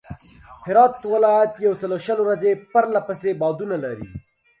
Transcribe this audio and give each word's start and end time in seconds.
هرات 0.65 0.95
ولایت 1.13 1.53
یوسلوشل 1.65 2.19
ورځي 2.23 2.51
پرله 2.71 2.99
پسې 3.07 3.29
بادونه 3.41 3.75
لري. 3.85 4.07